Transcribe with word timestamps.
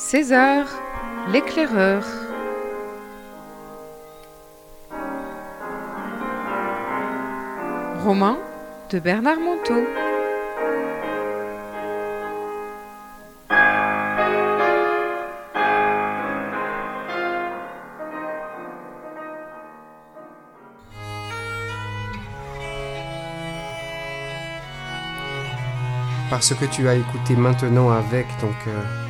César, 0.00 0.64
l'éclaireur. 1.32 2.04
Roman 8.04 8.38
de 8.90 9.00
Bernard 9.00 9.40
Monteau. 9.40 9.82
Parce 26.30 26.54
que 26.54 26.66
tu 26.66 26.86
as 26.88 26.94
écouté 26.94 27.34
maintenant 27.34 27.90
avec 27.90 28.28
ton 28.40 28.52
cœur. 28.64 29.07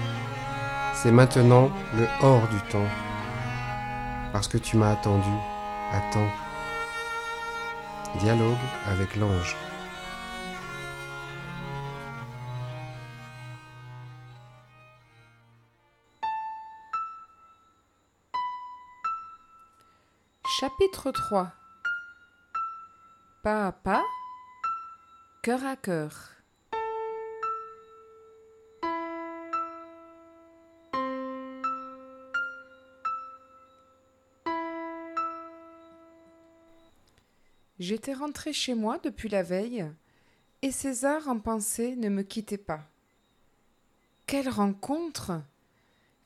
C'est 1.01 1.13
maintenant 1.13 1.71
le 1.95 2.09
hors 2.23 2.49
du 2.49 2.61
temps. 2.73 2.89
Parce 4.33 4.49
que 4.49 4.59
tu 4.59 4.77
m'as 4.77 4.91
attendu, 4.91 5.31
attends. 5.93 6.29
Dialogue 8.19 8.57
avec 8.85 9.15
l'ange. 9.15 9.57
Chapitre 20.59 21.13
3 21.13 21.53
Pas 23.45 23.69
à 23.69 23.73
pas, 23.73 24.03
cœur 25.45 25.65
à 25.65 25.77
cœur. 25.77 26.38
J'étais 37.79 38.13
rentré 38.13 38.53
chez 38.53 38.75
moi 38.75 38.99
depuis 38.99 39.29
la 39.29 39.43
veille, 39.43 39.87
et 40.63 40.73
César 40.73 41.29
en 41.29 41.39
pensée 41.39 41.95
ne 41.95 42.09
me 42.09 42.23
quittait 42.23 42.59
pas. 42.59 42.85
Quelle 44.27 44.49
rencontre 44.49 45.41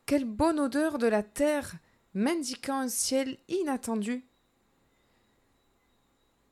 Quelle 0.06 0.24
bonne 0.24 0.58
odeur 0.58 0.98
de 0.98 1.06
la 1.06 1.22
terre 1.22 1.74
m'indiquant 2.14 2.80
un 2.80 2.88
ciel 2.88 3.38
inattendu 3.48 4.24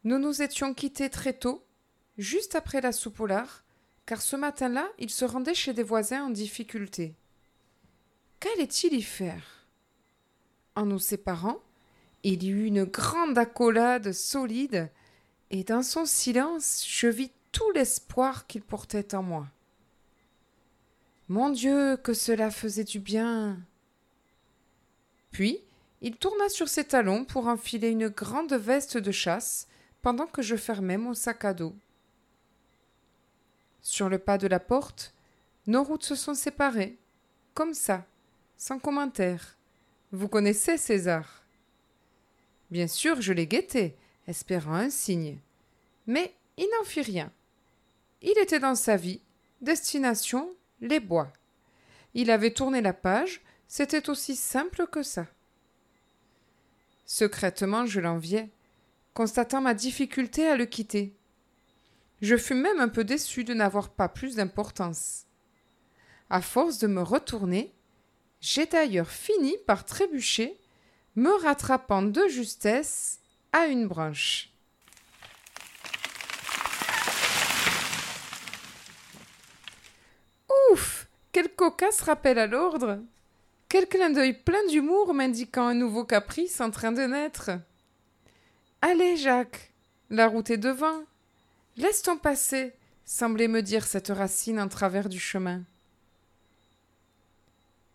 Nous 0.05 0.19
nous 0.19 0.43
étions 0.43 0.75
quittés 0.75 1.09
très 1.09 1.33
tôt, 1.33 1.65
juste 2.19 2.55
après 2.55 2.81
la 2.81 2.93
soupe 2.93 3.21
au 3.21 3.27
lard, 3.27 3.65
car 4.05 4.21
ce 4.21 4.37
matin-là, 4.37 4.89
il 4.99 5.09
se 5.09 5.25
rendait 5.25 5.55
chez 5.55 5.73
des 5.73 5.83
voisins 5.83 6.25
en 6.25 6.31
difficulté. 6.31 7.15
Qu'allait-il 8.39 8.95
y 8.95 9.03
faire? 9.03 9.67
En 10.75 10.85
nous 10.85 10.99
séparant, 10.99 11.63
il 12.23 12.43
y 12.43 12.51
eut 12.51 12.67
une 12.67 12.85
grande 12.85 13.39
accolade 13.39 14.13
solide, 14.13 14.91
et 15.51 15.65
dans 15.65 15.83
son 15.83 16.07
silence 16.07 16.85
je 16.87 17.07
vis 17.07 17.31
tout 17.53 17.71
l'espoir 17.73 18.47
qu'il 18.47 18.63
portait 18.63 19.15
en 19.15 19.23
moi. 19.23 19.47
Mon 21.29 21.51
Dieu, 21.51 21.97
que 21.97 22.13
cela 22.13 22.51
faisait 22.51 22.85
du 22.85 22.99
bien. 22.99 23.59
Puis 25.31 25.61
il 26.03 26.17
tourna 26.17 26.49
sur 26.49 26.69
ses 26.69 26.85
talons 26.85 27.25
pour 27.25 27.47
enfiler 27.47 27.91
une 27.91 28.09
grande 28.09 28.55
veste 28.55 28.97
de 28.97 29.13
chasse 29.13 29.69
pendant 30.03 30.27
que 30.27 30.43
je 30.43 30.57
fermais 30.57 30.97
mon 30.97 31.15
sac 31.15 31.45
à 31.45 31.55
dos. 31.55 31.75
Sur 33.83 34.09
le 34.09 34.19
pas 34.19 34.39
de 34.39 34.47
la 34.47 34.61
porte, 34.61 35.15
nos 35.67 35.85
routes 35.85 36.05
se 36.05 36.15
sont 36.15 36.35
séparées, 36.35 36.99
comme 37.55 37.75
ça, 37.75 38.05
sans 38.57 38.79
commentaire. 38.79 39.57
Vous 40.11 40.29
connaissez 40.29 40.77
César? 40.77 41.40
Bien 42.71 42.87
sûr, 42.87 43.21
je 43.21 43.33
l'ai 43.33 43.47
guetté, 43.47 43.97
espérant 44.27 44.75
un 44.75 44.91
signe. 44.91 45.39
Mais 46.07 46.35
il 46.57 46.69
n'en 46.79 46.85
fit 46.85 47.03
rien. 47.03 47.33
Il 48.23 48.39
était 48.39 48.61
dans 48.61 48.75
sa 48.75 48.97
vie, 48.97 49.21
destination 49.61 50.51
les 50.81 51.01
bois. 51.01 51.33
Il 52.15 52.31
avait 52.31 52.53
tourné 52.53 52.81
la 52.81 52.93
page, 52.93 53.41
c'était 53.69 54.09
aussi 54.09 54.37
simple 54.37 54.87
que 54.87 55.03
ça. 55.03 55.27
Secrètement, 57.07 57.87
je 57.87 58.01
l'enviais, 58.01 58.49
constatant 59.15 59.61
ma 59.61 59.75
difficulté 59.75 60.47
à 60.47 60.57
le 60.57 60.67
quitter. 60.67 61.13
Je 62.23 62.37
fus 62.37 62.55
même 62.55 62.81
un 62.81 62.89
peu 62.89 63.05
déçu 63.05 63.45
de 63.45 63.55
n'avoir 63.55 63.89
pas 63.91 64.09
plus 64.09 64.37
d'importance. 64.37 65.25
À 66.29 66.41
force 66.41 66.79
de 66.79 66.87
me 66.87 67.03
retourner, 67.03 67.73
j'ai 68.41 68.67
d'ailleurs 68.67 69.11
fini 69.11 69.57
par 69.67 69.85
trébucher 69.85 70.57
me 71.17 71.31
rattrapant 71.43 72.03
de 72.03 72.27
justesse 72.29 73.21
à 73.53 73.67
une 73.67 73.89
branche. 73.89 74.51
Ouf 80.73 81.09
Quel 81.33 81.49
cocasse 81.55 82.01
rappel 82.03 82.39
à 82.39 82.47
l'ordre 82.47 83.01
Quel 83.69 83.89
clin 83.89 84.11
d'œil 84.11 84.35
plein 84.35 84.65
d'humour 84.69 85.15
m'indiquant 85.15 85.67
un 85.67 85.75
nouveau 85.75 86.05
caprice 86.05 86.61
en 86.61 86.71
train 86.71 86.93
de 86.93 87.03
naître 87.03 87.51
Allez, 88.83 89.17
Jacques, 89.17 89.73
la 90.09 90.27
route 90.27 90.51
est 90.51 90.59
devant. 90.59 91.05
Laisse-t-on 91.77 92.17
passer, 92.17 92.73
semblait 93.05 93.49
me 93.49 93.63
dire 93.63 93.87
cette 93.87 94.09
racine 94.09 94.61
en 94.61 94.69
travers 94.69 95.09
du 95.09 95.19
chemin. 95.19 95.63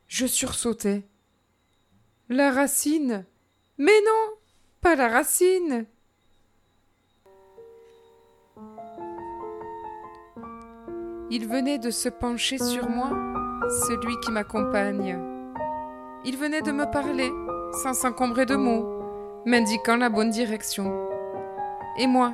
Je 0.07 0.25
sursautais. 0.25 1.03
La 2.29 2.49
racine 2.49 3.23
Mais 3.77 4.01
non 4.03 4.33
Pas 4.81 4.95
la 4.95 5.09
racine 5.09 5.85
Il 11.29 11.47
venait 11.47 11.77
de 11.77 11.91
se 11.91 12.09
pencher 12.09 12.57
sur 12.57 12.89
moi, 12.89 13.09
celui 13.87 14.19
qui 14.21 14.31
m'accompagne. 14.31 15.19
Il 16.23 16.37
venait 16.37 16.61
de 16.61 16.71
me 16.71 16.89
parler, 16.89 17.31
sans 17.83 17.93
s'encombrer 17.93 18.45
de 18.47 18.55
mots, 18.55 18.85
m'indiquant 19.45 19.97
la 19.97 20.09
bonne 20.09 20.29
direction. 20.29 21.07
Et 21.99 22.07
moi, 22.07 22.33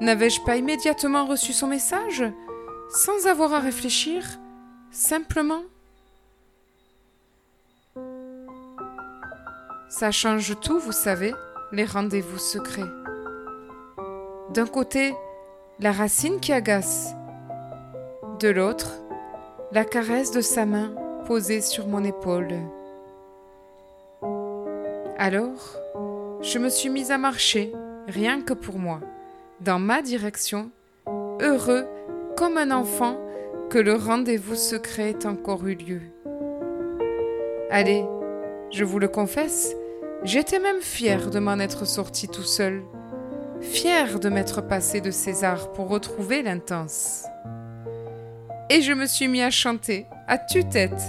n'avais-je 0.00 0.42
pas 0.42 0.56
immédiatement 0.56 1.24
reçu 1.24 1.54
son 1.54 1.68
message, 1.68 2.24
sans 2.90 3.26
avoir 3.26 3.54
à 3.54 3.60
réfléchir, 3.60 4.24
simplement 4.90 5.62
Ça 9.88 10.10
change 10.10 10.58
tout, 10.60 10.80
vous 10.80 10.92
savez, 10.92 11.32
les 11.72 11.84
rendez-vous 11.84 12.38
secrets. 12.38 12.82
D'un 14.52 14.66
côté, 14.66 15.14
la 15.78 15.92
racine 15.92 16.40
qui 16.40 16.52
agace. 16.52 17.14
De 18.40 18.48
l'autre, 18.48 18.90
la 19.72 19.84
caresse 19.84 20.32
de 20.32 20.40
sa 20.40 20.66
main 20.66 20.92
posée 21.26 21.60
sur 21.60 21.86
mon 21.86 22.02
épaule. 22.02 22.54
Alors, 25.18 25.76
je 26.42 26.58
me 26.58 26.68
suis 26.68 26.88
mise 26.88 27.10
à 27.10 27.18
marcher, 27.18 27.72
rien 28.08 28.42
que 28.42 28.54
pour 28.54 28.78
moi, 28.78 29.00
dans 29.60 29.78
ma 29.78 30.02
direction, 30.02 30.70
heureux 31.40 31.86
comme 32.36 32.58
un 32.58 32.70
enfant 32.70 33.16
que 33.70 33.78
le 33.78 33.94
rendez-vous 33.94 34.56
secret 34.56 35.10
ait 35.10 35.26
encore 35.26 35.66
eu 35.66 35.74
lieu. 35.74 36.02
Allez, 37.70 38.04
je 38.70 38.84
vous 38.84 38.98
le 38.98 39.08
confesse, 39.08 39.74
j'étais 40.24 40.58
même 40.58 40.80
fier 40.80 41.30
de 41.30 41.38
m'en 41.38 41.58
être 41.58 41.86
sorti 41.86 42.28
tout 42.28 42.42
seul, 42.42 42.82
fier 43.60 44.18
de 44.18 44.28
m'être 44.28 44.60
passé 44.60 45.00
de 45.00 45.10
César 45.10 45.72
pour 45.72 45.88
retrouver 45.88 46.42
l'intense. 46.42 47.24
Et 48.68 48.82
je 48.82 48.92
me 48.92 49.06
suis 49.06 49.28
mis 49.28 49.42
à 49.42 49.50
chanter, 49.50 50.06
à 50.26 50.38
tue-tête, 50.38 51.00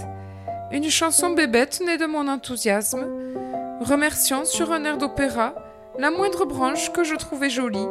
une 0.70 0.88
chanson 0.88 1.30
bébête 1.30 1.82
née 1.84 1.98
de 1.98 2.06
mon 2.06 2.28
enthousiasme, 2.28 3.06
remerciant 3.80 4.44
sur 4.44 4.72
un 4.72 4.84
air 4.84 4.98
d'opéra 4.98 5.54
la 5.98 6.10
moindre 6.10 6.44
branche 6.44 6.92
que 6.92 7.02
je 7.02 7.16
trouvais 7.16 7.50
jolie. 7.50 7.86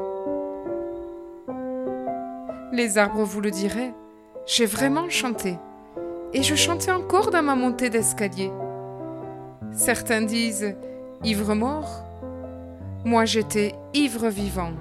Les 2.71 2.97
arbres 2.97 3.23
vous 3.23 3.41
le 3.41 3.51
diraient, 3.51 3.93
j'ai 4.45 4.65
vraiment 4.65 5.09
chanté, 5.09 5.57
et 6.33 6.43
je 6.43 6.55
chantais 6.55 6.91
encore 6.91 7.31
dans 7.31 7.43
ma 7.43 7.55
montée 7.55 7.89
d'escalier. 7.89 8.51
Certains 9.77 10.23
disent 10.23 10.75
ivre 11.23 11.53
mort. 11.53 12.03
Moi 13.05 13.25
j'étais 13.25 13.75
ivre 13.93 14.27
vivant. 14.27 14.73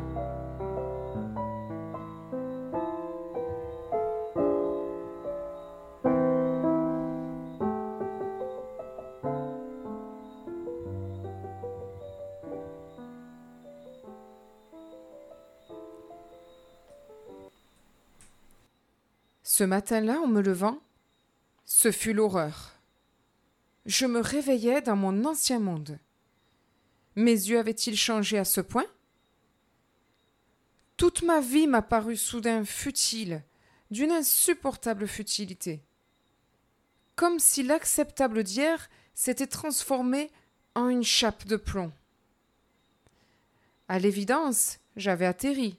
Ce 19.43 19.63
matin-là, 19.63 20.21
en 20.23 20.27
me 20.27 20.41
levant, 20.41 20.79
ce 21.67 21.93
fut 21.93 22.15
l'horreur. 22.15 22.76
Je 23.87 24.05
me 24.05 24.21
réveillais 24.21 24.83
dans 24.83 24.97
mon 24.97 25.25
ancien 25.25 25.61
monde. 25.61 25.99
Mes 27.15 27.31
yeux 27.31 27.59
avaient-ils 27.59 27.97
changé 27.97 28.37
à 28.37 28.45
ce 28.45 28.61
point? 28.61 28.87
Toute 30.97 31.23
ma 31.23 31.41
vie 31.41 31.67
m'a 31.67 31.83
paru 31.83 32.17
soudain 32.17 32.65
futile, 32.65 33.43
d'une 33.91 34.11
insupportable 34.11 35.07
futilité. 35.07 35.83
Comme 37.15 37.39
si 37.39 37.63
l'acceptable 37.63 38.43
d'hier 38.43 38.91
s'était 39.15 39.47
transformé 39.47 40.31
en 40.75 40.89
une 40.89 41.05
chape 41.05 41.47
de 41.47 41.57
plomb. 41.57 41.93
À 43.89 43.99
l'évidence, 43.99 44.79
j'avais 44.97 45.27
atterri, 45.27 45.79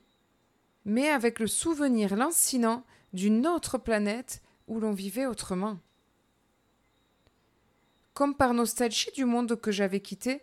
mais 0.86 1.10
avec 1.10 1.39
le 1.39 1.48
souvenir 1.48 2.15
lancinant 2.15 2.83
d'une 3.12 3.45
autre 3.45 3.77
planète 3.77 4.42
où 4.68 4.80
l'on 4.80 4.94
vivait 4.94 5.25
autrement. 5.25 5.77
Comme 8.18 8.34
par 8.34 8.56
nostalgie 8.56 9.12
du 9.12 9.25
monde 9.25 9.62
que 9.62 9.72
j'avais 9.72 10.00
quitté, 10.00 10.42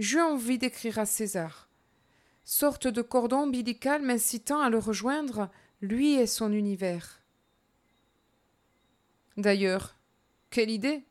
j'eus 0.00 0.20
envie 0.20 0.58
d'écrire 0.58 0.98
à 0.98 1.06
César, 1.06 1.68
sorte 2.44 2.88
de 2.88 3.00
cordon 3.00 3.44
ombilical 3.44 4.02
m'incitant 4.02 4.60
à 4.60 4.70
le 4.70 4.78
rejoindre, 4.78 5.48
lui 5.80 6.14
et 6.14 6.26
son 6.26 6.50
univers. 6.50 7.22
D'ailleurs, 9.36 9.94
quelle 10.50 10.68
idée 10.68 11.04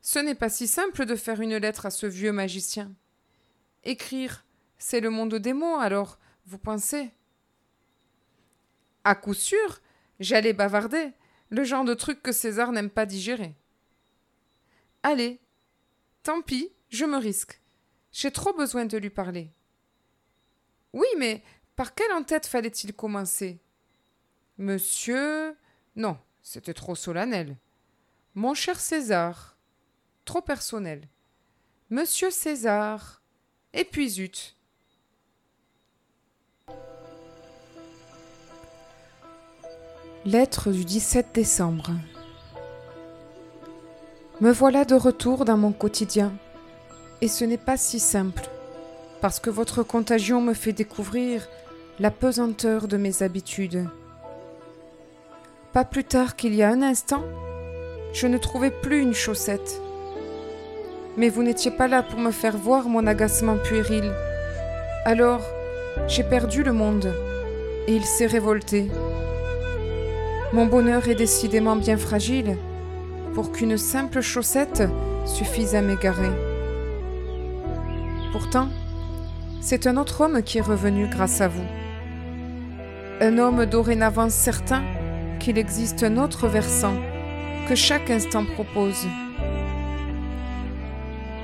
Ce 0.00 0.20
n'est 0.20 0.36
pas 0.36 0.48
si 0.48 0.68
simple 0.68 1.06
de 1.06 1.16
faire 1.16 1.40
une 1.40 1.56
lettre 1.56 1.86
à 1.86 1.90
ce 1.90 2.06
vieux 2.06 2.30
magicien. 2.30 2.92
Écrire, 3.82 4.44
c'est 4.78 5.00
le 5.00 5.10
monde 5.10 5.34
des 5.34 5.54
mots, 5.54 5.80
alors, 5.80 6.20
vous 6.46 6.58
pensez? 6.58 7.10
À 9.02 9.16
coup 9.16 9.34
sûr, 9.34 9.80
j'allais 10.20 10.52
bavarder, 10.52 11.10
le 11.50 11.64
genre 11.64 11.84
de 11.84 11.94
truc 11.94 12.22
que 12.22 12.30
César 12.30 12.70
n'aime 12.70 12.90
pas 12.90 13.06
digérer. 13.06 13.56
Allez, 15.08 15.38
tant 16.24 16.42
pis, 16.42 16.72
je 16.88 17.04
me 17.04 17.16
risque. 17.16 17.60
J'ai 18.10 18.32
trop 18.32 18.52
besoin 18.52 18.86
de 18.86 18.98
lui 18.98 19.08
parler. 19.08 19.52
Oui, 20.92 21.06
mais 21.16 21.44
par 21.76 21.94
quelle 21.94 22.10
en-tête 22.10 22.44
fallait-il 22.44 22.92
commencer? 22.92 23.60
Monsieur. 24.58 25.56
Non, 25.94 26.18
c'était 26.42 26.74
trop 26.74 26.96
solennel. 26.96 27.56
Mon 28.34 28.54
cher 28.54 28.80
César. 28.80 29.56
Trop 30.24 30.42
personnel. 30.42 31.06
Monsieur 31.88 32.32
César. 32.32 33.22
Et 33.74 33.84
puis. 33.84 34.56
Lettre 40.24 40.72
du 40.72 40.84
17 40.84 41.32
décembre. 41.32 41.92
Me 44.42 44.52
voilà 44.52 44.84
de 44.84 44.94
retour 44.94 45.46
dans 45.46 45.56
mon 45.56 45.72
quotidien. 45.72 46.30
Et 47.22 47.28
ce 47.28 47.42
n'est 47.46 47.56
pas 47.56 47.78
si 47.78 47.98
simple, 47.98 48.50
parce 49.22 49.40
que 49.40 49.48
votre 49.48 49.82
contagion 49.82 50.42
me 50.42 50.52
fait 50.52 50.74
découvrir 50.74 51.48
la 51.98 52.10
pesanteur 52.10 52.86
de 52.86 52.98
mes 52.98 53.22
habitudes. 53.22 53.86
Pas 55.72 55.84
plus 55.86 56.04
tard 56.04 56.36
qu'il 56.36 56.54
y 56.54 56.62
a 56.62 56.68
un 56.68 56.82
instant, 56.82 57.24
je 58.12 58.26
ne 58.26 58.36
trouvais 58.36 58.70
plus 58.70 59.00
une 59.00 59.14
chaussette. 59.14 59.80
Mais 61.16 61.30
vous 61.30 61.42
n'étiez 61.42 61.70
pas 61.70 61.88
là 61.88 62.02
pour 62.02 62.18
me 62.18 62.30
faire 62.30 62.58
voir 62.58 62.90
mon 62.90 63.06
agacement 63.06 63.56
puéril. 63.56 64.12
Alors, 65.06 65.40
j'ai 66.08 66.24
perdu 66.24 66.62
le 66.62 66.74
monde, 66.74 67.10
et 67.86 67.96
il 67.96 68.04
s'est 68.04 68.26
révolté. 68.26 68.90
Mon 70.52 70.66
bonheur 70.66 71.08
est 71.08 71.14
décidément 71.14 71.76
bien 71.76 71.96
fragile 71.96 72.58
pour 73.36 73.52
qu'une 73.52 73.76
simple 73.76 74.22
chaussette 74.22 74.82
suffise 75.26 75.74
à 75.74 75.82
m'égarer. 75.82 76.30
Pourtant, 78.32 78.70
c'est 79.60 79.86
un 79.86 79.98
autre 79.98 80.22
homme 80.22 80.42
qui 80.42 80.56
est 80.56 80.62
revenu 80.62 81.06
grâce 81.06 81.42
à 81.42 81.48
vous. 81.48 81.66
Un 83.20 83.36
homme 83.36 83.66
dorénavant 83.66 84.30
certain 84.30 84.82
qu'il 85.38 85.58
existe 85.58 86.02
un 86.02 86.16
autre 86.16 86.48
versant 86.48 86.94
que 87.68 87.74
chaque 87.74 88.08
instant 88.08 88.46
propose. 88.46 89.06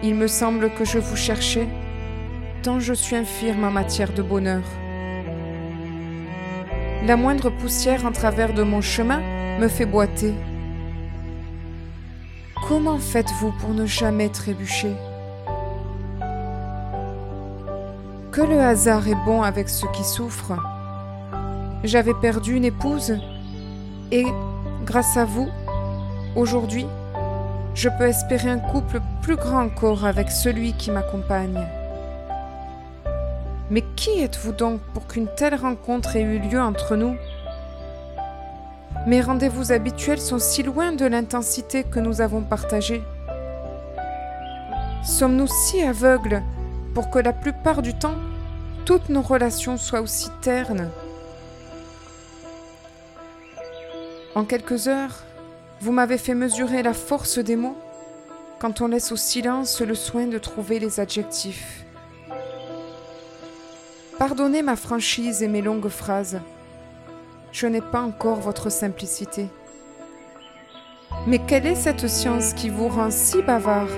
Il 0.02 0.14
me 0.14 0.28
semble 0.28 0.70
que 0.70 0.86
je 0.86 0.98
vous 0.98 1.16
cherchais 1.16 1.68
tant 2.62 2.80
je 2.80 2.94
suis 2.94 3.16
infirme 3.16 3.64
en 3.64 3.70
matière 3.70 4.14
de 4.14 4.22
bonheur. 4.22 4.62
La 7.06 7.18
moindre 7.18 7.50
poussière 7.50 8.06
en 8.06 8.12
travers 8.12 8.54
de 8.54 8.62
mon 8.62 8.80
chemin 8.80 9.20
me 9.60 9.68
fait 9.68 9.84
boiter. 9.84 10.32
Comment 12.68 12.98
faites-vous 12.98 13.52
pour 13.52 13.70
ne 13.70 13.86
jamais 13.86 14.28
trébucher? 14.28 14.94
Que 18.30 18.40
le 18.40 18.60
hasard 18.60 19.08
est 19.08 19.24
bon 19.26 19.42
avec 19.42 19.68
ceux 19.68 19.88
qui 19.92 20.04
souffrent. 20.04 20.56
J'avais 21.82 22.14
perdu 22.14 22.54
une 22.56 22.64
épouse 22.64 23.18
et, 24.12 24.24
grâce 24.86 25.16
à 25.16 25.24
vous, 25.24 25.48
aujourd'hui, 26.36 26.86
je 27.74 27.88
peux 27.98 28.06
espérer 28.06 28.48
un 28.48 28.58
couple 28.58 29.00
plus 29.22 29.36
grand 29.36 29.64
encore 29.64 30.04
avec 30.04 30.30
celui 30.30 30.72
qui 30.74 30.90
m'accompagne. 30.92 31.66
Mais 33.70 33.82
qui 33.96 34.20
êtes-vous 34.20 34.52
donc 34.52 34.80
pour 34.94 35.08
qu'une 35.08 35.28
telle 35.36 35.56
rencontre 35.56 36.16
ait 36.16 36.22
eu 36.22 36.38
lieu 36.38 36.60
entre 36.60 36.94
nous? 36.94 37.16
Mes 39.04 39.20
rendez-vous 39.20 39.72
habituels 39.72 40.20
sont 40.20 40.38
si 40.38 40.62
loin 40.62 40.92
de 40.92 41.04
l'intensité 41.04 41.82
que 41.82 41.98
nous 41.98 42.20
avons 42.20 42.42
partagée. 42.42 43.02
Sommes-nous 45.04 45.48
si 45.48 45.82
aveugles 45.82 46.40
pour 46.94 47.10
que 47.10 47.18
la 47.18 47.32
plupart 47.32 47.82
du 47.82 47.94
temps, 47.94 48.14
toutes 48.84 49.08
nos 49.08 49.22
relations 49.22 49.76
soient 49.76 50.02
aussi 50.02 50.28
ternes? 50.40 50.88
En 54.36 54.44
quelques 54.44 54.86
heures, 54.86 55.24
vous 55.80 55.90
m'avez 55.90 56.16
fait 56.16 56.34
mesurer 56.34 56.84
la 56.84 56.94
force 56.94 57.38
des 57.40 57.56
mots 57.56 57.76
quand 58.60 58.80
on 58.82 58.86
laisse 58.86 59.10
au 59.10 59.16
silence 59.16 59.80
le 59.80 59.96
soin 59.96 60.26
de 60.26 60.38
trouver 60.38 60.78
les 60.78 61.00
adjectifs. 61.00 61.84
Pardonnez 64.16 64.62
ma 64.62 64.76
franchise 64.76 65.42
et 65.42 65.48
mes 65.48 65.60
longues 65.60 65.88
phrases. 65.88 66.38
Je 67.52 67.66
n'ai 67.66 67.82
pas 67.82 68.00
encore 68.00 68.40
votre 68.40 68.70
simplicité. 68.70 69.46
Mais 71.26 71.38
quelle 71.38 71.66
est 71.66 71.74
cette 71.74 72.08
science 72.08 72.54
qui 72.54 72.70
vous 72.70 72.88
rend 72.88 73.10
si 73.10 73.42
bavard, 73.42 73.90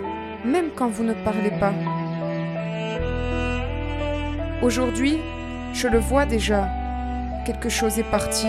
même 0.45 0.71
quand 0.75 0.89
vous 0.89 1.05
ne 1.05 1.15
parlez 1.15 1.53
pas? 1.53 1.73
Aujourd'hui, 4.61 5.19
je 5.73 5.87
le 5.87 6.01
vois 6.01 6.27
déjà, 6.27 6.69
quelque 7.47 7.69
chose 7.69 7.97
est 7.97 8.11
parti. 8.11 8.49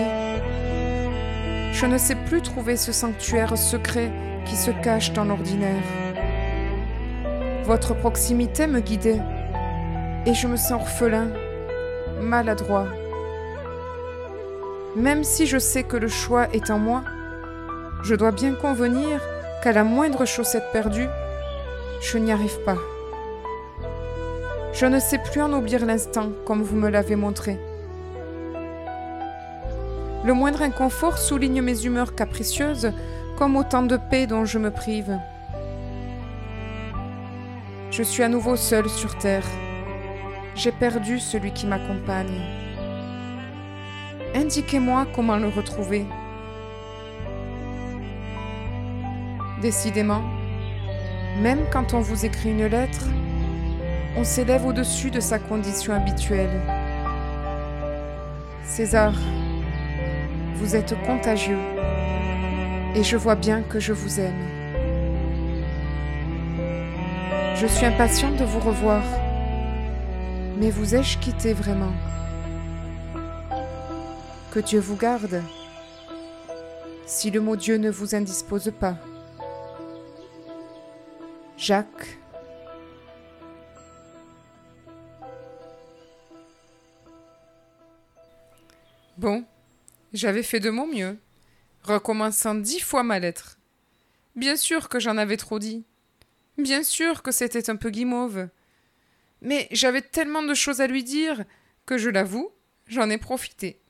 Je 1.72 1.86
ne 1.86 1.98
sais 1.98 2.16
plus 2.16 2.42
trouver 2.42 2.76
ce 2.76 2.90
sanctuaire 2.90 3.56
secret 3.56 4.10
qui 4.44 4.56
se 4.56 4.72
cache 4.72 5.12
dans 5.12 5.24
l'ordinaire. 5.24 5.84
Votre 7.62 7.94
proximité 7.94 8.66
me 8.66 8.80
guidait, 8.80 9.20
et 10.26 10.34
je 10.34 10.48
me 10.48 10.56
sens 10.56 10.72
orphelin 10.72 11.28
maladroit. 12.20 12.88
Même 14.96 15.22
si 15.22 15.46
je 15.46 15.58
sais 15.58 15.84
que 15.84 15.96
le 15.96 16.08
choix 16.08 16.48
est 16.52 16.70
en 16.70 16.78
moi, 16.78 17.04
je 18.02 18.14
dois 18.14 18.32
bien 18.32 18.54
convenir 18.54 19.20
qu'à 19.62 19.72
la 19.72 19.84
moindre 19.84 20.24
chaussette 20.24 20.72
perdue, 20.72 21.06
je 22.00 22.18
n'y 22.18 22.32
arrive 22.32 22.58
pas. 22.64 22.78
Je 24.72 24.86
ne 24.86 24.98
sais 24.98 25.18
plus 25.18 25.40
en 25.40 25.52
oublier 25.52 25.78
l'instant 25.78 26.30
comme 26.44 26.62
vous 26.62 26.76
me 26.76 26.88
l'avez 26.88 27.16
montré. 27.16 27.58
Le 30.24 30.32
moindre 30.32 30.62
inconfort 30.62 31.18
souligne 31.18 31.62
mes 31.62 31.84
humeurs 31.84 32.14
capricieuses 32.14 32.90
comme 33.38 33.56
autant 33.56 33.82
de 33.82 33.98
paix 34.10 34.26
dont 34.26 34.44
je 34.44 34.58
me 34.58 34.70
prive. 34.70 35.16
Je 37.90 38.02
suis 38.02 38.22
à 38.22 38.28
nouveau 38.28 38.56
seul 38.56 38.88
sur 38.88 39.16
terre 39.18 39.46
j'ai 40.56 40.72
perdu 40.72 41.20
celui 41.20 41.52
qui 41.52 41.66
m'accompagne. 41.66 42.65
Indiquez-moi 44.36 45.06
comment 45.14 45.38
le 45.38 45.48
retrouver. 45.48 46.04
Décidément, 49.62 50.22
même 51.40 51.60
quand 51.72 51.94
on 51.94 52.00
vous 52.00 52.26
écrit 52.26 52.50
une 52.50 52.66
lettre, 52.66 53.06
on 54.14 54.24
s'élève 54.24 54.66
au-dessus 54.66 55.10
de 55.10 55.20
sa 55.20 55.38
condition 55.38 55.94
habituelle. 55.94 56.60
César, 58.62 59.14
vous 60.56 60.76
êtes 60.76 60.94
contagieux 61.06 61.58
et 62.94 63.02
je 63.02 63.16
vois 63.16 63.36
bien 63.36 63.62
que 63.62 63.80
je 63.80 63.94
vous 63.94 64.20
aime. 64.20 64.44
Je 67.54 67.66
suis 67.66 67.86
impatient 67.86 68.32
de 68.32 68.44
vous 68.44 68.60
revoir. 68.60 69.02
Mais 70.60 70.68
vous 70.68 70.94
ai-je 70.94 71.16
quitté 71.16 71.54
vraiment? 71.54 71.92
Que 74.56 74.62
Dieu 74.62 74.80
vous 74.80 74.96
garde, 74.96 75.42
si 77.04 77.30
le 77.30 77.42
mot 77.42 77.56
Dieu 77.56 77.76
ne 77.76 77.90
vous 77.90 78.14
indispose 78.14 78.72
pas. 78.80 78.96
Jacques. 81.58 82.18
Bon, 89.18 89.44
j'avais 90.14 90.42
fait 90.42 90.58
de 90.58 90.70
mon 90.70 90.86
mieux, 90.86 91.18
recommençant 91.82 92.54
dix 92.54 92.80
fois 92.80 93.02
ma 93.02 93.18
lettre. 93.18 93.58
Bien 94.36 94.56
sûr 94.56 94.88
que 94.88 94.98
j'en 94.98 95.18
avais 95.18 95.36
trop 95.36 95.58
dit. 95.58 95.84
Bien 96.56 96.82
sûr 96.82 97.22
que 97.22 97.30
c'était 97.30 97.68
un 97.68 97.76
peu 97.76 97.90
guimauve. 97.90 98.48
Mais 99.42 99.68
j'avais 99.70 100.00
tellement 100.00 100.42
de 100.42 100.54
choses 100.54 100.80
à 100.80 100.86
lui 100.86 101.04
dire 101.04 101.44
que, 101.84 101.98
je 101.98 102.08
l'avoue, 102.08 102.50
j'en 102.86 103.10
ai 103.10 103.18
profité. 103.18 103.82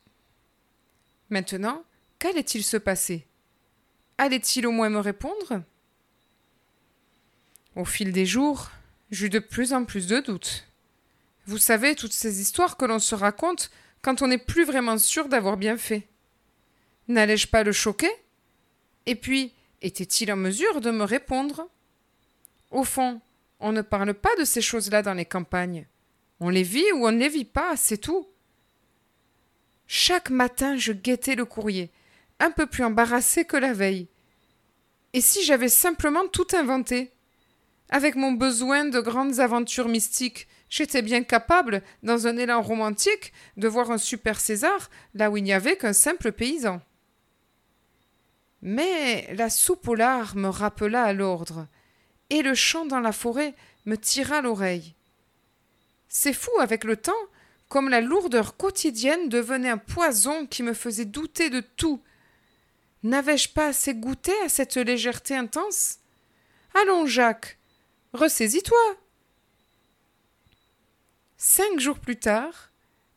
Maintenant, 1.30 1.83
qu'allait-il 2.18 2.64
se 2.64 2.76
passer? 2.76 3.26
Allait-il 4.18 4.66
au 4.66 4.71
moins 4.71 4.88
me 4.88 4.99
répondre? 4.99 5.62
Au 7.75 7.85
fil 7.85 8.12
des 8.12 8.26
jours, 8.26 8.71
j'eus 9.11 9.28
de 9.28 9.38
plus 9.38 9.73
en 9.73 9.85
plus 9.85 10.06
de 10.06 10.21
doutes. 10.21 10.66
Vous 11.47 11.59
savez, 11.59 11.95
toutes 11.95 12.12
ces 12.12 12.40
histoires 12.40 12.76
que 12.76 12.85
l'on 12.85 12.99
se 12.99 13.14
raconte 13.14 13.71
quand 14.02 14.23
on 14.23 14.28
n'est 14.28 14.38
plus 14.38 14.64
vraiment 14.64 14.99
sûr 14.99 15.28
d'avoir 15.28 15.56
bien 15.56 15.76
fait. 15.76 16.09
N'allais-je 17.09 17.49
pas 17.49 17.62
le 17.62 17.73
choquer? 17.73 18.11
Et 19.06 19.14
puis, 19.14 19.52
était-il 19.83 20.33
en 20.33 20.37
mesure 20.37 20.80
de 20.80 20.90
me 20.90 21.04
répondre? 21.04 21.68
Au 22.71 22.85
fond, 22.85 23.21
on 23.61 23.73
ne 23.73 23.83
parle 23.83 24.14
pas 24.14 24.35
de 24.38 24.45
ces 24.45 24.62
choses-là 24.62 25.02
dans 25.02 25.14
les 25.14 25.25
campagnes. 25.25 25.87
On 26.40 26.49
les 26.49 26.62
vit 26.62 26.90
ou 26.92 27.06
on 27.06 27.12
ne 27.12 27.18
les 27.18 27.28
vit 27.28 27.45
pas, 27.45 27.76
c'est 27.76 27.99
tout. 27.99 28.26
Chaque 29.87 30.31
matin, 30.31 30.76
je 30.76 30.93
guettais 30.93 31.37
le 31.37 31.45
courrier, 31.45 31.90
un 32.40 32.50
peu 32.50 32.66
plus 32.66 32.85
embarrassé 32.85 33.45
que 33.45 33.57
la 33.57 33.73
veille. 33.73 34.09
Et 35.12 35.21
si 35.21 35.45
j'avais 35.45 35.69
simplement 35.69 36.26
tout 36.28 36.49
inventé? 36.52 37.12
Avec 37.88 38.16
mon 38.16 38.33
besoin 38.33 38.85
de 38.85 39.00
grandes 39.00 39.38
aventures 39.38 39.88
mystiques, 39.88 40.49
j'étais 40.69 41.02
bien 41.02 41.23
capable, 41.23 41.83
dans 42.02 42.26
un 42.26 42.37
élan 42.37 42.61
romantique, 42.61 43.33
de 43.57 43.69
voir 43.69 43.93
un 43.93 43.99
super 43.99 44.40
César 44.40 44.90
là 45.14 45.31
où 45.31 45.37
il 45.37 45.45
n'y 45.45 45.52
avait 45.52 45.76
qu'un 45.76 45.93
simple 45.93 46.33
paysan. 46.33 46.81
Mais 48.62 49.33
la 49.35 49.50
soupe 49.50 49.87
au 49.87 49.95
lard 49.95 50.35
me 50.35 50.49
rappela 50.49 51.05
à 51.05 51.12
l'ordre, 51.12 51.69
et 52.31 52.43
le 52.43 52.55
chant 52.55 52.87
dans 52.87 53.00
la 53.00 53.12
forêt 53.12 53.55
me 53.85 53.97
tira 53.97 54.40
l'oreille. 54.40 54.95
C'est 56.09 56.33
fou, 56.33 56.50
avec 56.61 56.83
le 56.83 56.97
temps, 56.97 57.12
comme 57.68 57.88
la 57.88 58.00
lourdeur 58.00 58.56
quotidienne 58.56 59.28
devenait 59.28 59.70
un 59.70 59.78
poison 59.78 60.46
qui 60.46 60.62
me 60.62 60.73
faisait 60.73 61.04
douter 61.04 61.50
de 61.50 61.61
tout. 61.61 62.02
N'avais-je 63.02 63.50
pas 63.50 63.68
assez 63.68 63.94
goûté 63.94 64.32
à 64.44 64.49
cette 64.49 64.76
légèreté 64.76 65.35
intense? 65.35 65.99
Allons, 66.75 67.06
Jacques, 67.06 67.58
ressaisis-toi. 68.12 68.96
Cinq 71.37 71.80
jours 71.80 71.99
plus 71.99 72.16
tard, 72.16 72.73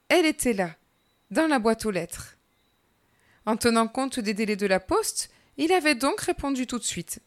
elle 0.09 0.25
était 0.25 0.53
là, 0.53 0.75
dans 1.31 1.47
la 1.47 1.59
boîte 1.59 1.85
aux 1.85 1.91
lettres. 1.91 2.37
En 3.45 3.55
tenant 3.57 3.87
compte 3.87 4.19
des 4.19 4.33
délais 4.33 4.55
de 4.55 4.67
la 4.67 4.79
poste, 4.79 5.31
il 5.57 5.71
avait 5.71 5.95
donc 5.95 6.21
répondu 6.21 6.67
tout 6.67 6.79
de 6.79 6.83
suite. 6.83 7.19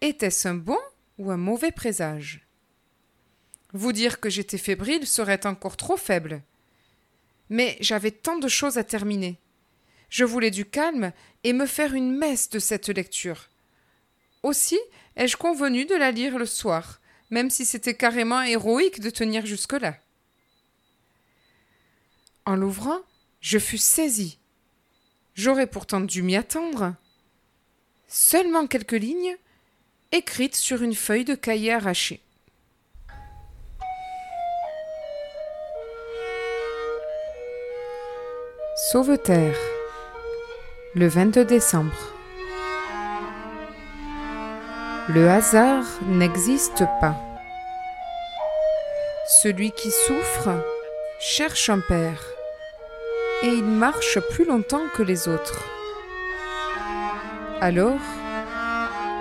Était-ce 0.00 0.48
un 0.48 0.54
bon 0.54 0.78
ou 1.18 1.30
un 1.30 1.36
mauvais 1.36 1.72
présage? 1.72 2.43
Vous 3.74 3.92
dire 3.92 4.20
que 4.20 4.30
j'étais 4.30 4.56
fébrile 4.56 5.04
serait 5.04 5.46
encore 5.46 5.76
trop 5.76 5.96
faible. 5.96 6.42
Mais 7.50 7.76
j'avais 7.80 8.12
tant 8.12 8.38
de 8.38 8.46
choses 8.46 8.78
à 8.78 8.84
terminer. 8.84 9.36
Je 10.08 10.24
voulais 10.24 10.52
du 10.52 10.64
calme 10.64 11.12
et 11.42 11.52
me 11.52 11.66
faire 11.66 11.92
une 11.92 12.16
messe 12.16 12.48
de 12.50 12.60
cette 12.60 12.88
lecture. 12.88 13.50
Aussi 14.44 14.78
ai-je 15.16 15.36
convenu 15.36 15.86
de 15.86 15.96
la 15.96 16.12
lire 16.12 16.38
le 16.38 16.46
soir, 16.46 17.00
même 17.30 17.50
si 17.50 17.66
c'était 17.66 17.96
carrément 17.96 18.42
héroïque 18.42 19.00
de 19.00 19.10
tenir 19.10 19.44
jusque-là. 19.44 19.98
En 22.44 22.54
l'ouvrant, 22.54 23.00
je 23.40 23.58
fus 23.58 23.78
saisie. 23.78 24.38
J'aurais 25.34 25.66
pourtant 25.66 26.00
dû 26.00 26.22
m'y 26.22 26.36
attendre. 26.36 26.94
Seulement 28.06 28.68
quelques 28.68 28.92
lignes, 28.92 29.36
écrites 30.12 30.54
sur 30.54 30.82
une 30.82 30.94
feuille 30.94 31.24
de 31.24 31.34
cahier 31.34 31.72
arraché. 31.72 32.20
Sauveterre, 38.94 39.58
le 40.94 41.08
22 41.08 41.44
décembre. 41.44 42.14
Le 45.08 45.28
hasard 45.28 45.82
n'existe 46.06 46.84
pas. 47.00 47.16
Celui 49.42 49.72
qui 49.72 49.90
souffre 49.90 50.50
cherche 51.18 51.70
un 51.70 51.80
père, 51.80 52.22
et 53.42 53.48
il 53.48 53.64
marche 53.64 54.20
plus 54.30 54.44
longtemps 54.44 54.86
que 54.94 55.02
les 55.02 55.26
autres. 55.26 55.64
Alors, 57.60 57.98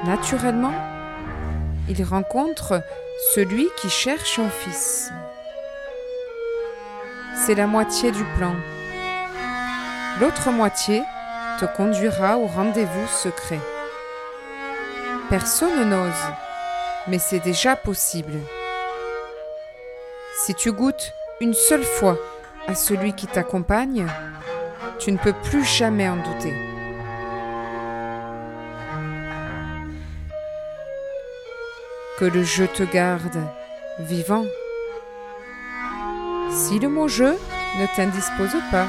naturellement, 0.06 0.76
il 1.90 2.04
rencontre 2.04 2.80
celui 3.34 3.70
qui 3.78 3.90
cherche 3.90 4.38
un 4.38 4.52
fils. 4.52 5.10
C'est 7.36 7.56
la 7.56 7.66
moitié 7.66 8.12
du 8.12 8.24
plan. 8.38 8.54
L'autre 10.20 10.52
moitié 10.52 11.04
te 11.60 11.66
conduira 11.66 12.38
au 12.38 12.46
rendez-vous 12.46 13.08
secret. 13.08 13.60
Personne 15.30 15.90
n'ose, 15.90 16.12
mais 17.08 17.18
c'est 17.18 17.40
déjà 17.40 17.76
possible. 17.76 18.34
Si 20.46 20.54
tu 20.54 20.72
goûtes 20.72 21.14
une 21.42 21.56
seule 21.56 21.84
fois 21.84 22.18
à 22.68 22.76
celui 22.76 23.14
qui 23.14 23.26
t'accompagne, 23.26 24.06
tu 25.00 25.12
ne 25.12 25.18
peux 25.18 25.34
plus 25.34 25.66
jamais 25.66 26.08
en 26.08 26.18
douter. 26.18 26.54
Que 32.20 32.26
le 32.26 32.44
jeu 32.44 32.68
te 32.68 32.84
garde 32.84 33.42
vivant. 34.00 34.46
Si 36.52 36.78
le 36.78 36.88
mot 36.88 37.08
jeu 37.08 37.36
ne 37.80 37.96
t'indispose 37.96 38.56
pas. 38.70 38.86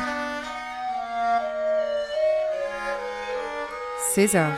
César. 4.15 4.53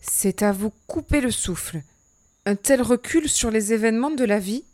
C'est 0.00 0.42
à 0.42 0.52
vous 0.52 0.72
couper 0.86 1.20
le 1.20 1.30
souffle. 1.30 1.82
Un 2.46 2.56
tel 2.56 2.80
recul 2.80 3.28
sur 3.28 3.50
les 3.50 3.74
événements 3.74 4.10
de 4.10 4.24
la 4.24 4.38
vie. 4.38 4.64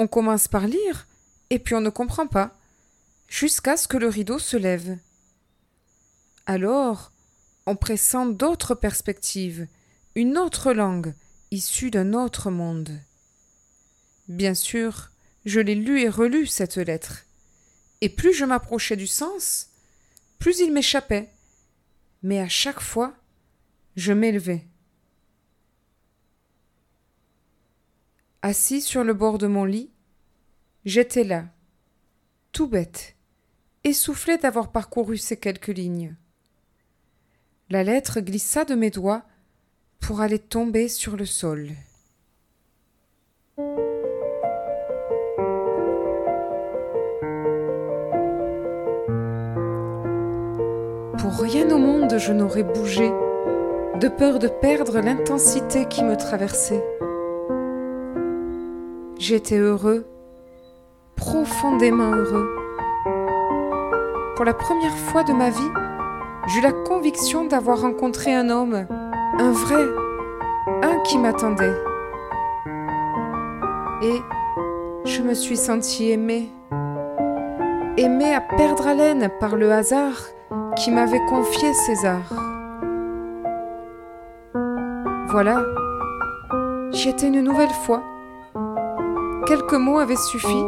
On 0.00 0.08
commence 0.08 0.48
par 0.48 0.66
lire, 0.66 1.06
et 1.50 1.60
puis 1.60 1.76
on 1.76 1.80
ne 1.80 1.90
comprend 1.90 2.26
pas, 2.26 2.56
jusqu'à 3.28 3.76
ce 3.76 3.86
que 3.86 3.96
le 3.96 4.08
rideau 4.08 4.40
se 4.40 4.56
lève. 4.56 4.98
Alors, 6.50 7.12
on 7.66 7.76
pressent 7.76 8.32
d'autres 8.32 8.74
perspectives, 8.74 9.68
une 10.14 10.38
autre 10.38 10.72
langue, 10.72 11.14
issue 11.50 11.90
d'un 11.90 12.14
autre 12.14 12.50
monde. 12.50 12.98
Bien 14.28 14.54
sûr, 14.54 15.10
je 15.44 15.60
l'ai 15.60 15.74
lu 15.74 16.00
et 16.00 16.08
relu 16.08 16.46
cette 16.46 16.78
lettre, 16.78 17.26
et 18.00 18.08
plus 18.08 18.32
je 18.32 18.46
m'approchais 18.46 18.96
du 18.96 19.06
sens, 19.06 19.68
plus 20.38 20.60
il 20.60 20.72
m'échappait, 20.72 21.30
mais 22.22 22.40
à 22.40 22.48
chaque 22.48 22.80
fois, 22.80 23.14
je 23.96 24.14
m'élevais. 24.14 24.66
Assis 28.40 28.80
sur 28.80 29.04
le 29.04 29.12
bord 29.12 29.36
de 29.36 29.48
mon 29.48 29.66
lit, 29.66 29.90
j'étais 30.86 31.24
là, 31.24 31.44
tout 32.52 32.68
bête, 32.68 33.16
essoufflé 33.84 34.38
d'avoir 34.38 34.72
parcouru 34.72 35.18
ces 35.18 35.36
quelques 35.36 35.68
lignes. 35.68 36.16
La 37.70 37.84
lettre 37.84 38.20
glissa 38.20 38.64
de 38.64 38.74
mes 38.74 38.88
doigts 38.88 39.24
pour 40.00 40.22
aller 40.22 40.38
tomber 40.38 40.88
sur 40.88 41.18
le 41.18 41.26
sol. 41.26 41.68
Pour 51.18 51.42
rien 51.42 51.70
au 51.70 51.76
monde 51.76 52.16
je 52.16 52.32
n'aurais 52.32 52.62
bougé 52.62 53.10
de 54.00 54.08
peur 54.08 54.38
de 54.38 54.48
perdre 54.48 55.00
l'intensité 55.00 55.84
qui 55.90 56.02
me 56.04 56.16
traversait. 56.16 56.82
J'étais 59.18 59.58
heureux, 59.58 60.06
profondément 61.16 62.12
heureux. 62.12 62.48
Pour 64.36 64.46
la 64.46 64.54
première 64.54 64.96
fois 64.96 65.22
de 65.22 65.34
ma 65.34 65.50
vie, 65.50 65.87
j'eus 66.48 66.60
la 66.62 66.72
conviction 66.72 67.44
d'avoir 67.44 67.82
rencontré 67.82 68.34
un 68.34 68.48
homme, 68.48 68.86
Un 69.38 69.52
vrai, 69.52 69.84
un 70.82 70.98
qui 71.04 71.18
m'attendait. 71.18 71.76
Et 74.02 74.20
je 75.04 75.22
me 75.22 75.34
suis 75.34 75.56
sentie 75.56 76.10
aimée. 76.10 76.48
Aimée 77.96 78.34
à 78.34 78.40
perdre 78.40 78.86
haleine 78.86 79.30
par 79.40 79.56
le 79.56 79.70
hasard 79.72 80.16
qui 80.76 80.90
m'avait 80.90 81.24
confié 81.28 81.72
César. 81.74 82.22
Voilà, 85.28 85.62
j'y 86.92 87.10
étais 87.10 87.28
une 87.28 87.42
nouvelle 87.42 87.68
fois. 87.84 88.02
Quelques 89.46 89.74
mots 89.74 89.98
avaient 89.98 90.16
suffi. 90.16 90.62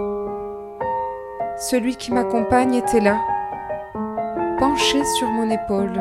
Celui 1.57 1.97
qui 1.97 2.13
m'accompagne 2.13 2.75
était 2.75 3.01
là, 3.01 3.17
sur 4.77 5.29
mon 5.29 5.51
épaule. 5.51 6.01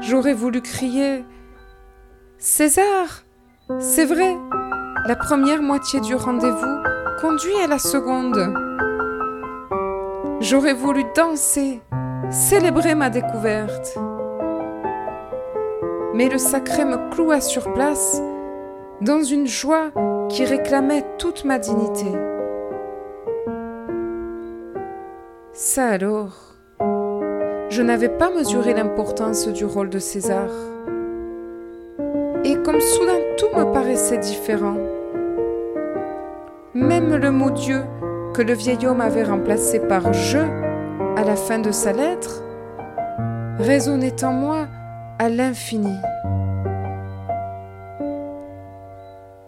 J'aurais 0.00 0.34
voulu 0.34 0.60
crier 0.60 1.24
César, 2.38 3.24
c'est 3.78 4.04
vrai, 4.04 4.36
la 5.06 5.16
première 5.16 5.60
moitié 5.60 6.00
du 6.00 6.14
rendez-vous 6.14 6.82
conduit 7.20 7.56
à 7.62 7.66
la 7.66 7.78
seconde. 7.78 8.54
J'aurais 10.40 10.74
voulu 10.74 11.04
danser, 11.16 11.80
célébrer 12.30 12.94
ma 12.94 13.10
découverte. 13.10 13.98
Mais 16.14 16.28
le 16.28 16.38
sacré 16.38 16.84
me 16.84 17.10
cloua 17.10 17.40
sur 17.40 17.72
place 17.72 18.20
dans 19.00 19.22
une 19.22 19.46
joie 19.46 19.90
qui 20.28 20.44
réclamait 20.44 21.04
toute 21.18 21.44
ma 21.44 21.58
dignité. 21.58 22.27
Ça 25.60 25.88
alors, 25.88 26.54
je 27.68 27.82
n'avais 27.82 28.08
pas 28.08 28.30
mesuré 28.30 28.74
l'importance 28.74 29.48
du 29.48 29.64
rôle 29.64 29.90
de 29.90 29.98
César. 29.98 30.46
Et 32.44 32.54
comme 32.62 32.80
soudain 32.80 33.18
tout 33.36 33.48
me 33.56 33.72
paraissait 33.72 34.18
différent, 34.18 34.76
même 36.74 37.16
le 37.16 37.32
mot 37.32 37.50
Dieu 37.50 37.82
que 38.34 38.42
le 38.42 38.52
vieil 38.52 38.86
homme 38.86 39.00
avait 39.00 39.24
remplacé 39.24 39.80
par 39.80 40.12
je 40.12 40.38
à 41.16 41.24
la 41.24 41.34
fin 41.34 41.58
de 41.58 41.72
sa 41.72 41.92
lettre 41.92 42.40
résonnait 43.58 44.22
en 44.22 44.32
moi 44.32 44.68
à 45.18 45.28
l'infini. 45.28 45.96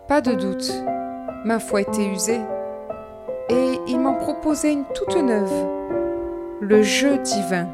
Pas 0.08 0.20
de 0.20 0.32
doute, 0.32 0.72
ma 1.44 1.60
foi 1.60 1.82
était 1.82 2.06
usée, 2.06 2.40
et 3.48 3.78
il 3.86 4.00
m'en 4.00 4.14
proposait 4.14 4.72
une 4.72 4.86
toute 4.92 5.16
neuve, 5.16 5.78
le 6.60 6.82
jeu 6.82 7.16
divin. 7.18 7.70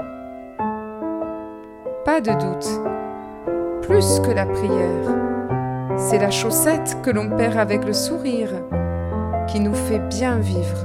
Pas 2.04 2.20
de 2.20 2.30
doute, 2.30 3.82
plus 3.82 4.20
que 4.20 4.30
la 4.30 4.46
prière, 4.46 5.98
c'est 5.98 6.18
la 6.18 6.30
chaussette 6.30 6.96
que 7.02 7.10
l'on 7.10 7.28
perd 7.36 7.56
avec 7.56 7.84
le 7.84 7.92
sourire 7.92 8.50
qui 9.48 9.58
nous 9.58 9.74
fait 9.74 9.98
bien 9.98 10.38
vivre. 10.38 10.84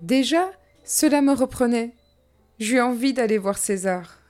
Déjà, 0.00 0.52
cela 0.84 1.20
me 1.22 1.32
reprenait. 1.32 1.92
J'eus 2.60 2.80
envie 2.80 3.12
d'aller 3.12 3.38
voir 3.38 3.58
César. 3.58 4.25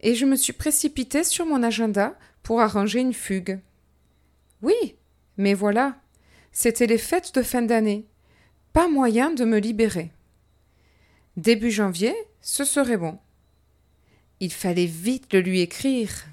Et 0.00 0.14
je 0.14 0.26
me 0.26 0.36
suis 0.36 0.52
précipitée 0.52 1.24
sur 1.24 1.46
mon 1.46 1.62
agenda 1.62 2.16
pour 2.42 2.60
arranger 2.60 3.00
une 3.00 3.14
fugue. 3.14 3.60
Oui, 4.62 4.96
mais 5.36 5.54
voilà, 5.54 6.00
c'était 6.52 6.86
les 6.86 6.98
fêtes 6.98 7.34
de 7.34 7.42
fin 7.42 7.62
d'année. 7.62 8.06
Pas 8.72 8.88
moyen 8.88 9.30
de 9.30 9.44
me 9.44 9.58
libérer. 9.58 10.10
Début 11.36 11.70
janvier, 11.70 12.14
ce 12.40 12.64
serait 12.64 12.96
bon. 12.96 13.18
Il 14.40 14.52
fallait 14.52 14.86
vite 14.86 15.32
le 15.32 15.40
lui 15.40 15.60
écrire. 15.60 16.26